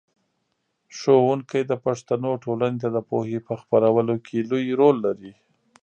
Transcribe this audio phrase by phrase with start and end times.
[0.97, 5.33] ښوونکی د پښتنو ټولنې ته د پوهې په خپرولو کې لوی رول لري.